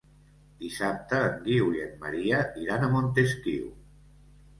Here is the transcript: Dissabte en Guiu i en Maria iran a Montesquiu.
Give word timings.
Dissabte 0.61 1.19
en 1.25 1.35
Guiu 1.43 1.67
i 1.79 1.83
en 1.83 1.91
Maria 2.05 2.39
iran 2.63 2.87
a 2.87 2.89
Montesquiu. 2.95 3.69